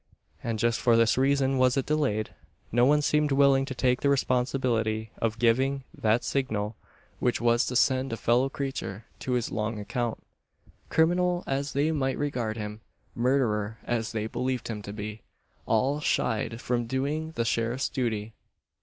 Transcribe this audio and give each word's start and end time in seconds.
And 0.43 0.57
just 0.57 0.79
for 0.79 0.97
this 0.97 1.15
reason 1.15 1.59
was 1.59 1.77
it 1.77 1.85
delayed. 1.85 2.33
No 2.71 2.85
one 2.87 3.03
seemed 3.03 3.31
willing 3.31 3.65
to 3.65 3.75
take 3.75 4.01
the 4.01 4.09
responsibility 4.09 5.11
of 5.21 5.37
giving 5.37 5.83
that 5.95 6.23
signal, 6.23 6.75
which 7.19 7.39
was 7.39 7.67
to 7.67 7.75
send 7.75 8.11
a 8.11 8.17
fellow 8.17 8.49
creature 8.49 9.05
to 9.19 9.33
his 9.33 9.51
long 9.51 9.79
account. 9.79 10.23
Criminal 10.89 11.43
as 11.45 11.73
they 11.73 11.91
might 11.91 12.17
regard 12.17 12.57
him 12.57 12.81
murderer 13.13 13.77
as 13.83 14.11
they 14.11 14.25
believed 14.25 14.69
him 14.69 14.81
to 14.81 14.91
be 14.91 15.21
all 15.67 15.99
shied 15.99 16.59
from 16.61 16.87
doing 16.87 17.33
the 17.35 17.45
sheriff's 17.45 17.87
duty. 17.87 18.33